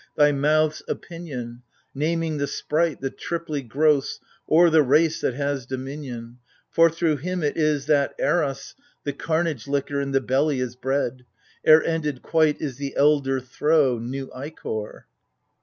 129 0.15 0.19
Thy 0.25 0.49
mouth's 0.65 0.81
opinion,— 0.87 1.61
Naming 2.07 2.37
the 2.39 2.47
Sprite, 2.47 2.99
The 3.01 3.11
triply 3.11 3.61
gross, 3.61 4.19
O'er 4.49 4.71
the 4.71 4.81
race 4.81 5.21
that 5.21 5.35
has 5.35 5.67
dominion: 5.67 6.39
For 6.71 6.89
through 6.89 7.17
him 7.17 7.43
it 7.43 7.55
is 7.55 7.85
that 7.85 8.15
Eros 8.17 8.73
The 9.03 9.13
camage 9.13 9.67
licker 9.67 10.01
In 10.01 10.09
the 10.09 10.19
belly 10.19 10.59
is 10.59 10.75
bred: 10.75 11.23
ere 11.63 11.83
ended 11.83 12.23
quite 12.23 12.59
Is 12.59 12.77
the 12.77 12.95
elder 12.95 13.39
throe— 13.39 13.99
new 13.99 14.31
ichor 14.33 15.05